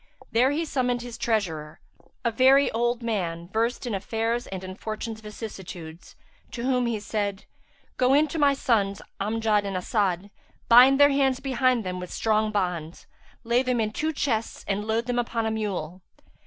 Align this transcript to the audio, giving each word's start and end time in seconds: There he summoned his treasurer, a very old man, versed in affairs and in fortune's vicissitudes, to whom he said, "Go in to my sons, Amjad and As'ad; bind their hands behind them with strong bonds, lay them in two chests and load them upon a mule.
There 0.31 0.49
he 0.49 0.65
summoned 0.65 1.03
his 1.03 1.15
treasurer, 1.15 1.79
a 2.25 2.31
very 2.31 2.71
old 2.71 3.03
man, 3.03 3.49
versed 3.49 3.85
in 3.85 3.93
affairs 3.93 4.47
and 4.47 4.63
in 4.63 4.73
fortune's 4.73 5.21
vicissitudes, 5.21 6.15
to 6.53 6.63
whom 6.63 6.87
he 6.87 6.99
said, 6.99 7.45
"Go 7.97 8.15
in 8.15 8.27
to 8.29 8.39
my 8.39 8.55
sons, 8.55 9.03
Amjad 9.19 9.63
and 9.63 9.77
As'ad; 9.77 10.31
bind 10.67 10.99
their 10.99 11.11
hands 11.11 11.39
behind 11.39 11.83
them 11.83 11.99
with 11.99 12.09
strong 12.11 12.49
bonds, 12.51 13.05
lay 13.43 13.61
them 13.61 13.79
in 13.79 13.91
two 13.91 14.11
chests 14.11 14.65
and 14.67 14.85
load 14.85 15.05
them 15.05 15.19
upon 15.19 15.45
a 15.45 15.51
mule. 15.51 16.01